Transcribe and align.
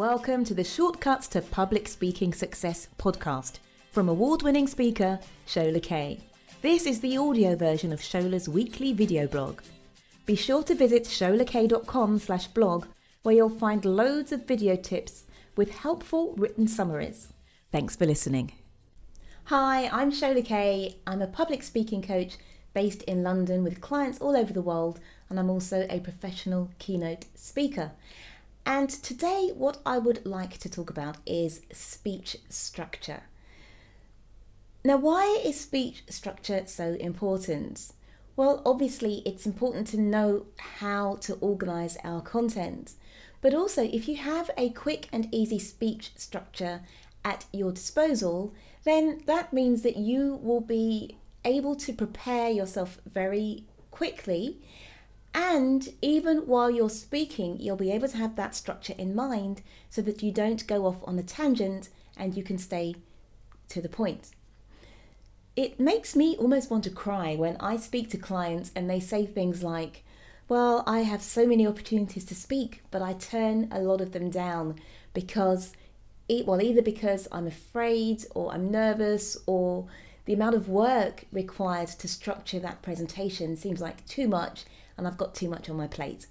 Welcome 0.00 0.44
to 0.46 0.54
the 0.54 0.64
Shortcuts 0.64 1.28
to 1.28 1.42
Public 1.42 1.86
Speaking 1.86 2.32
Success 2.32 2.88
podcast 2.98 3.58
from 3.92 4.08
award 4.08 4.40
winning 4.40 4.66
speaker 4.66 5.20
Shola 5.46 5.82
Kaye. 5.82 6.20
This 6.62 6.86
is 6.86 7.02
the 7.02 7.18
audio 7.18 7.54
version 7.54 7.92
of 7.92 8.00
Shola's 8.00 8.48
weekly 8.48 8.94
video 8.94 9.26
blog. 9.26 9.60
Be 10.24 10.36
sure 10.36 10.62
to 10.62 10.74
visit 10.74 11.04
sholakaye.com 11.04 12.18
slash 12.18 12.46
blog 12.46 12.86
where 13.24 13.34
you'll 13.34 13.50
find 13.50 13.84
loads 13.84 14.32
of 14.32 14.46
video 14.46 14.74
tips 14.74 15.24
with 15.54 15.74
helpful 15.74 16.32
written 16.38 16.66
summaries. 16.66 17.34
Thanks 17.70 17.94
for 17.94 18.06
listening. 18.06 18.52
Hi, 19.44 19.86
I'm 19.88 20.10
Shola 20.10 20.42
Kaye. 20.42 20.96
I'm 21.06 21.20
a 21.20 21.26
public 21.26 21.62
speaking 21.62 22.00
coach 22.00 22.38
based 22.72 23.02
in 23.02 23.22
London 23.22 23.62
with 23.62 23.82
clients 23.82 24.18
all 24.18 24.34
over 24.34 24.54
the 24.54 24.62
world, 24.62 24.98
and 25.28 25.38
I'm 25.38 25.50
also 25.50 25.86
a 25.90 26.00
professional 26.00 26.70
keynote 26.78 27.26
speaker. 27.34 27.92
And 28.66 28.90
today, 28.90 29.50
what 29.54 29.78
I 29.84 29.98
would 29.98 30.26
like 30.26 30.58
to 30.58 30.68
talk 30.68 30.90
about 30.90 31.16
is 31.26 31.62
speech 31.72 32.36
structure. 32.48 33.22
Now, 34.84 34.96
why 34.96 35.40
is 35.44 35.60
speech 35.60 36.04
structure 36.08 36.62
so 36.66 36.96
important? 37.00 37.92
Well, 38.36 38.62
obviously, 38.64 39.22
it's 39.26 39.44
important 39.44 39.86
to 39.88 40.00
know 40.00 40.46
how 40.56 41.16
to 41.22 41.34
organize 41.34 41.98
our 42.04 42.20
content. 42.20 42.92
But 43.42 43.54
also, 43.54 43.82
if 43.82 44.08
you 44.08 44.16
have 44.16 44.50
a 44.56 44.70
quick 44.70 45.08
and 45.12 45.28
easy 45.32 45.58
speech 45.58 46.12
structure 46.16 46.80
at 47.24 47.46
your 47.52 47.72
disposal, 47.72 48.54
then 48.84 49.22
that 49.26 49.52
means 49.52 49.82
that 49.82 49.96
you 49.96 50.38
will 50.42 50.60
be 50.60 51.16
able 51.44 51.74
to 51.76 51.92
prepare 51.92 52.50
yourself 52.50 52.98
very 53.06 53.64
quickly 53.90 54.58
and 55.32 55.88
even 56.02 56.38
while 56.46 56.70
you're 56.70 56.90
speaking, 56.90 57.58
you'll 57.60 57.76
be 57.76 57.92
able 57.92 58.08
to 58.08 58.16
have 58.16 58.36
that 58.36 58.54
structure 58.54 58.94
in 58.98 59.14
mind 59.14 59.62
so 59.88 60.02
that 60.02 60.22
you 60.22 60.32
don't 60.32 60.66
go 60.66 60.86
off 60.86 61.02
on 61.04 61.18
a 61.18 61.22
tangent 61.22 61.88
and 62.16 62.36
you 62.36 62.42
can 62.42 62.58
stay 62.58 62.96
to 63.68 63.80
the 63.80 63.88
point. 63.88 64.30
It 65.56 65.78
makes 65.78 66.16
me 66.16 66.36
almost 66.36 66.70
want 66.70 66.84
to 66.84 66.90
cry 66.90 67.36
when 67.36 67.56
I 67.58 67.76
speak 67.76 68.10
to 68.10 68.18
clients 68.18 68.72
and 68.74 68.88
they 68.88 69.00
say 69.00 69.24
things 69.24 69.62
like, 69.62 70.04
Well, 70.48 70.82
I 70.86 71.00
have 71.00 71.22
so 71.22 71.46
many 71.46 71.66
opportunities 71.66 72.24
to 72.26 72.34
speak, 72.34 72.82
but 72.90 73.02
I 73.02 73.12
turn 73.12 73.68
a 73.70 73.80
lot 73.80 74.00
of 74.00 74.12
them 74.12 74.30
down 74.30 74.80
because, 75.14 75.74
well, 76.28 76.62
either 76.62 76.82
because 76.82 77.28
I'm 77.30 77.46
afraid 77.46 78.24
or 78.34 78.52
I'm 78.52 78.70
nervous 78.70 79.36
or 79.46 79.86
the 80.24 80.34
amount 80.34 80.56
of 80.56 80.68
work 80.68 81.24
required 81.32 81.88
to 81.88 82.08
structure 82.08 82.60
that 82.60 82.82
presentation 82.82 83.56
seems 83.56 83.80
like 83.80 84.06
too 84.06 84.28
much 84.28 84.64
and 85.00 85.08
I've 85.08 85.16
got 85.16 85.34
too 85.34 85.48
much 85.48 85.70
on 85.70 85.78
my 85.78 85.86
plate. 85.86 86.26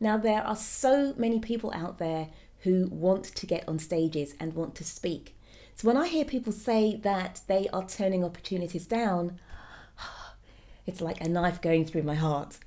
Now, 0.00 0.16
there 0.16 0.42
are 0.42 0.56
so 0.56 1.14
many 1.16 1.38
people 1.38 1.72
out 1.72 1.98
there 1.98 2.30
who 2.64 2.88
want 2.90 3.24
to 3.26 3.46
get 3.46 3.66
on 3.68 3.78
stages 3.78 4.34
and 4.40 4.54
want 4.54 4.74
to 4.74 4.84
speak. 4.84 5.38
So, 5.76 5.86
when 5.86 5.96
I 5.96 6.08
hear 6.08 6.24
people 6.24 6.52
say 6.52 6.96
that 6.96 7.42
they 7.46 7.68
are 7.72 7.86
turning 7.86 8.24
opportunities 8.24 8.86
down, 8.86 9.38
it's 10.86 11.00
like 11.00 11.20
a 11.20 11.28
knife 11.28 11.62
going 11.62 11.84
through 11.84 12.02
my 12.02 12.16
heart. 12.16 12.58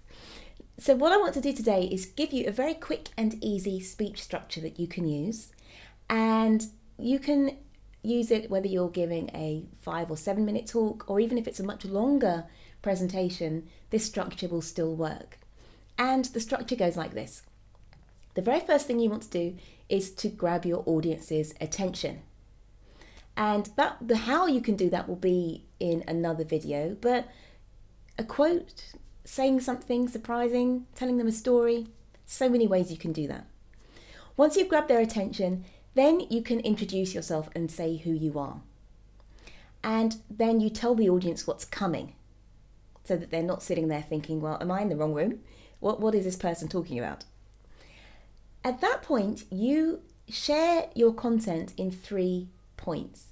So, 0.77 0.95
what 0.95 1.11
I 1.11 1.17
want 1.17 1.33
to 1.33 1.41
do 1.41 1.51
today 1.51 1.83
is 1.83 2.05
give 2.05 2.31
you 2.31 2.47
a 2.47 2.51
very 2.51 2.75
quick 2.75 3.09
and 3.17 3.43
easy 3.43 3.81
speech 3.81 4.23
structure 4.23 4.61
that 4.61 4.79
you 4.79 4.87
can 4.87 5.05
use. 5.05 5.51
And 6.09 6.65
you 6.97 7.19
can 7.19 7.57
use 8.01 8.31
it 8.31 8.49
whether 8.49 8.67
you're 8.67 8.89
giving 8.89 9.29
a 9.33 9.65
five 9.81 10.09
or 10.09 10.17
seven 10.17 10.45
minute 10.45 10.67
talk, 10.67 11.09
or 11.09 11.19
even 11.19 11.37
if 11.37 11.47
it's 11.47 11.59
a 11.59 11.65
much 11.65 11.85
longer 11.85 12.45
presentation, 12.81 13.67
this 13.89 14.05
structure 14.05 14.47
will 14.47 14.61
still 14.61 14.95
work. 14.95 15.37
And 15.97 16.25
the 16.25 16.39
structure 16.39 16.75
goes 16.75 16.95
like 16.95 17.13
this. 17.13 17.43
The 18.35 18.41
very 18.41 18.61
first 18.61 18.87
thing 18.87 18.99
you 18.99 19.09
want 19.09 19.23
to 19.23 19.29
do 19.29 19.57
is 19.89 20.11
to 20.11 20.29
grab 20.29 20.65
your 20.65 20.83
audience's 20.85 21.53
attention. 21.59 22.21
And 23.35 23.69
that 23.75 23.97
the 24.01 24.17
how 24.17 24.47
you 24.47 24.61
can 24.61 24.75
do 24.75 24.89
that 24.89 25.07
will 25.07 25.15
be 25.15 25.65
in 25.79 26.03
another 26.07 26.43
video, 26.43 26.95
but 26.99 27.27
a 28.17 28.23
quote, 28.23 28.93
saying 29.23 29.61
something 29.61 30.07
surprising, 30.07 30.85
telling 30.95 31.17
them 31.17 31.27
a 31.27 31.31
story, 31.31 31.87
so 32.25 32.49
many 32.49 32.67
ways 32.67 32.91
you 32.91 32.97
can 32.97 33.13
do 33.13 33.27
that. 33.27 33.45
Once 34.37 34.55
you've 34.55 34.69
grabbed 34.69 34.89
their 34.89 34.99
attention, 34.99 35.65
then 35.95 36.21
you 36.29 36.41
can 36.41 36.59
introduce 36.59 37.13
yourself 37.13 37.49
and 37.55 37.69
say 37.69 37.97
who 37.97 38.11
you 38.11 38.37
are. 38.37 38.61
And 39.83 40.17
then 40.29 40.59
you 40.59 40.69
tell 40.69 40.95
the 40.95 41.09
audience 41.09 41.47
what's 41.47 41.65
coming 41.65 42.13
so 43.03 43.15
that 43.15 43.31
they're 43.31 43.41
not 43.41 43.63
sitting 43.63 43.87
there 43.87 44.01
thinking, 44.01 44.41
well, 44.41 44.57
am 44.61 44.71
I 44.71 44.81
in 44.81 44.89
the 44.89 44.95
wrong 44.95 45.13
room? 45.13 45.39
What, 45.79 45.99
what 45.99 46.13
is 46.13 46.25
this 46.25 46.35
person 46.35 46.67
talking 46.67 46.99
about? 46.99 47.25
At 48.63 48.81
that 48.81 49.01
point, 49.01 49.45
you 49.49 50.01
share 50.27 50.89
your 50.93 51.13
content 51.13 51.73
in 51.77 51.91
three 51.91 52.49
points. 52.77 53.27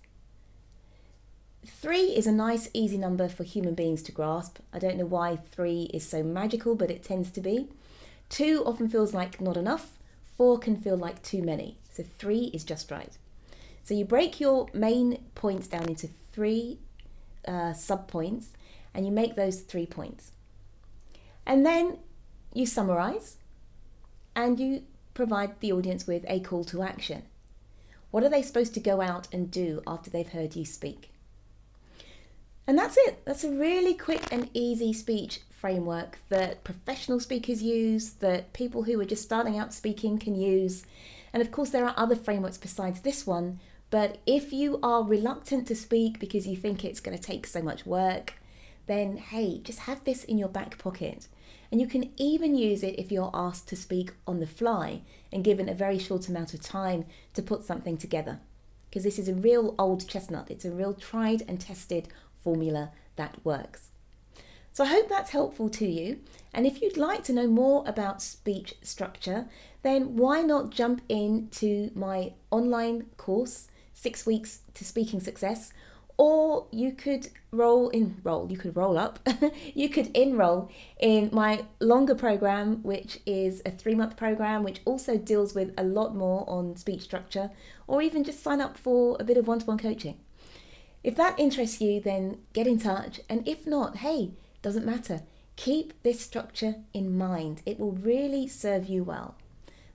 Three 1.65 2.15
is 2.15 2.25
a 2.25 2.31
nice, 2.31 2.69
easy 2.73 2.97
number 2.97 3.27
for 3.27 3.43
human 3.43 3.75
beings 3.75 4.01
to 4.03 4.11
grasp. 4.11 4.59
I 4.71 4.79
don't 4.79 4.97
know 4.97 5.05
why 5.05 5.35
three 5.35 5.89
is 5.93 6.07
so 6.07 6.23
magical, 6.23 6.75
but 6.75 6.89
it 6.89 7.03
tends 7.03 7.29
to 7.31 7.41
be. 7.41 7.67
Two 8.29 8.63
often 8.65 8.87
feels 8.87 9.13
like 9.13 9.41
not 9.41 9.57
enough. 9.57 9.97
Four 10.37 10.59
can 10.59 10.77
feel 10.77 10.97
like 10.97 11.21
too 11.21 11.41
many. 11.41 11.77
So 11.97 12.03
three 12.03 12.51
is 12.53 12.63
just 12.63 12.91
right. 12.91 13.11
So 13.83 13.95
you 13.95 14.05
break 14.05 14.39
your 14.39 14.67
main 14.71 15.23
points 15.33 15.65
down 15.65 15.89
into 15.89 16.07
three 16.31 16.77
uh, 17.47 17.73
sub 17.73 18.07
points 18.07 18.49
and 18.93 19.03
you 19.03 19.11
make 19.11 19.35
those 19.35 19.61
three 19.61 19.87
points. 19.87 20.31
And 21.43 21.65
then 21.65 21.97
you 22.53 22.67
summarize 22.67 23.37
and 24.35 24.59
you 24.59 24.83
provide 25.15 25.59
the 25.59 25.71
audience 25.71 26.05
with 26.05 26.23
a 26.27 26.39
call 26.39 26.63
to 26.65 26.83
action. 26.83 27.23
What 28.11 28.23
are 28.23 28.29
they 28.29 28.43
supposed 28.43 28.75
to 28.75 28.79
go 28.79 29.01
out 29.01 29.27
and 29.33 29.49
do 29.49 29.81
after 29.87 30.11
they've 30.11 30.29
heard 30.29 30.55
you 30.55 30.65
speak? 30.65 31.09
And 32.67 32.77
that's 32.77 32.97
it. 32.97 33.25
That's 33.25 33.43
a 33.43 33.49
really 33.49 33.95
quick 33.95 34.31
and 34.31 34.51
easy 34.53 34.93
speech 34.93 35.39
framework 35.49 36.19
that 36.29 36.63
professional 36.63 37.19
speakers 37.19 37.63
use, 37.63 38.11
that 38.19 38.53
people 38.53 38.83
who 38.83 38.99
are 38.99 39.05
just 39.05 39.23
starting 39.23 39.57
out 39.57 39.73
speaking 39.73 40.19
can 40.19 40.35
use. 40.35 40.85
And 41.37 41.45
of 41.45 41.51
course, 41.51 41.69
there 41.69 41.85
are 41.85 41.93
other 41.95 42.15
frameworks 42.15 42.57
besides 42.57 43.01
this 43.01 43.27
one. 43.27 43.59
But 43.91 44.17
if 44.25 44.51
you 44.51 44.79
are 44.81 45.03
reluctant 45.03 45.67
to 45.67 45.75
speak 45.75 46.17
because 46.17 46.47
you 46.47 46.55
think 46.55 46.83
it's 46.83 46.99
going 46.99 47.15
to 47.15 47.23
take 47.23 47.45
so 47.45 47.61
much 47.61 47.85
work, 47.85 48.33
then 48.87 49.17
hey, 49.17 49.59
just 49.59 49.81
have 49.81 50.03
this 50.03 50.23
in 50.23 50.39
your 50.39 50.47
back 50.49 50.79
pocket. 50.79 51.27
And 51.71 51.79
you 51.79 51.85
can 51.85 52.11
even 52.17 52.55
use 52.55 52.81
it 52.81 52.97
if 52.97 53.11
you're 53.11 53.29
asked 53.35 53.67
to 53.67 53.75
speak 53.75 54.13
on 54.25 54.39
the 54.39 54.47
fly 54.47 55.01
and 55.31 55.43
given 55.43 55.69
a 55.69 55.75
very 55.75 55.99
short 55.99 56.27
amount 56.27 56.55
of 56.55 56.61
time 56.63 57.05
to 57.35 57.43
put 57.43 57.63
something 57.63 57.97
together. 57.97 58.39
Because 58.89 59.03
this 59.03 59.19
is 59.19 59.29
a 59.29 59.35
real 59.35 59.75
old 59.77 60.09
chestnut, 60.09 60.49
it's 60.49 60.65
a 60.65 60.71
real 60.71 60.95
tried 60.95 61.43
and 61.47 61.61
tested 61.61 62.07
formula 62.43 62.89
that 63.15 63.45
works. 63.45 63.91
So 64.77 64.83
I 64.83 64.89
hope 64.89 65.09
that's 65.09 65.31
helpful 65.31 65.69
to 65.69 65.87
you. 65.87 66.19
And 66.53 66.67
if 66.67 66.83
you'd 66.83 66.97
like 66.97 67.23
to 67.23 67.33
know 67.33 67.47
more 67.47 67.83
about 67.87 68.21
speech 68.21 68.75
structure, 68.83 69.47
then 69.81 70.15
why 70.17 70.43
not 70.43 70.69
jump 70.69 71.01
into 71.09 71.89
my 71.95 72.33
online 72.51 73.07
course, 73.17 73.69
Six 73.93 74.27
Weeks 74.27 74.59
to 74.75 74.85
Speaking 74.85 75.19
Success, 75.19 75.73
or 76.15 76.67
you 76.69 76.91
could 76.91 77.29
roll 77.49 77.89
in 77.89 78.17
roll 78.23 78.51
you 78.51 78.57
could 78.59 78.77
roll 78.77 78.99
up. 78.99 79.27
You 79.73 79.89
could 79.89 80.15
enroll 80.15 80.69
in 80.99 81.31
my 81.33 81.65
longer 81.79 82.13
program 82.13 82.83
which 82.83 83.19
is 83.25 83.63
a 83.65 83.71
three 83.71 83.95
month 83.95 84.15
program 84.15 84.61
which 84.61 84.81
also 84.85 85.17
deals 85.17 85.55
with 85.55 85.73
a 85.75 85.83
lot 85.83 86.15
more 86.15 86.47
on 86.47 86.75
speech 86.75 87.01
structure 87.01 87.49
or 87.87 88.03
even 88.03 88.23
just 88.23 88.43
sign 88.43 88.61
up 88.61 88.77
for 88.77 89.17
a 89.19 89.23
bit 89.23 89.37
of 89.37 89.47
one-to-one 89.47 89.79
coaching. 89.79 90.19
If 91.03 91.15
that 91.15 91.39
interests 91.39 91.81
you 91.81 91.99
then 91.99 92.37
get 92.53 92.67
in 92.67 92.77
touch. 92.77 93.21
And 93.27 93.47
if 93.47 93.65
not 93.65 93.97
hey 93.97 94.33
doesn't 94.61 94.85
matter 94.85 95.21
keep 95.55 95.93
this 96.03 96.19
structure 96.19 96.75
in 96.93 97.17
mind 97.17 97.61
it 97.65 97.79
will 97.79 97.93
really 97.93 98.47
serve 98.47 98.87
you 98.87 99.03
well 99.03 99.35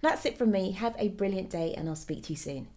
that's 0.00 0.26
it 0.26 0.37
from 0.37 0.50
me 0.50 0.73
have 0.73 0.94
a 0.99 1.09
brilliant 1.09 1.50
day 1.50 1.75
and 1.75 1.88
i'll 1.88 1.94
speak 1.94 2.23
to 2.23 2.32
you 2.32 2.37
soon 2.37 2.69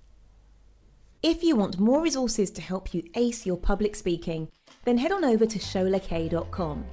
if 1.27 1.41
you 1.41 1.55
want 1.55 1.79
more 1.79 2.03
resources 2.03 2.51
to 2.51 2.61
help 2.61 2.93
you 2.93 3.01
ace 3.15 3.47
your 3.47 3.57
public 3.57 3.95
speaking, 3.95 4.47
then 4.83 4.95
head 4.95 5.11
on 5.11 5.25
over 5.25 5.47
to 5.47 5.57
sholakaye.com. 5.57 6.85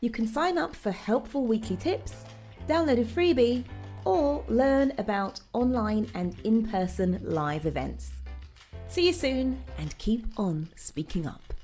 You 0.00 0.10
can 0.10 0.26
sign 0.26 0.58
up 0.58 0.74
for 0.74 0.90
helpful 0.90 1.46
weekly 1.46 1.76
tips, 1.76 2.24
download 2.66 3.00
a 3.00 3.04
freebie, 3.04 3.62
or 4.04 4.44
learn 4.48 4.94
about 4.98 5.40
online 5.52 6.10
and 6.14 6.34
in 6.42 6.66
person 6.66 7.20
live 7.22 7.66
events. 7.66 8.10
See 8.88 9.06
you 9.06 9.12
soon 9.12 9.62
and 9.78 9.96
keep 9.98 10.26
on 10.36 10.68
speaking 10.74 11.28
up. 11.28 11.54